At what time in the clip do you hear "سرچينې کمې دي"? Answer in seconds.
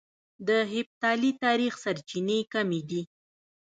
1.83-3.01